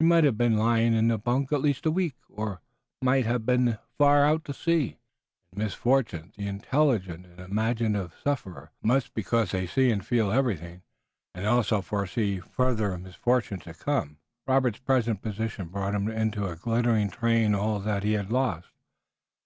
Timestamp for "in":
0.92-1.08, 5.50-5.60, 16.10-16.34